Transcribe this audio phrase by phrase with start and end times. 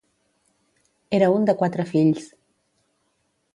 [1.19, 2.27] Era un de quatre fills.